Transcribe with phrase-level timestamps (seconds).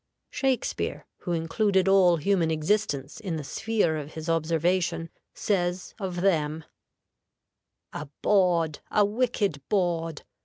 [0.31, 6.65] Shakspeare, who included all human existence in the sphere of his observation, says of them,
[7.93, 8.79] "A bawd!
[8.89, 10.23] a wicked bawd!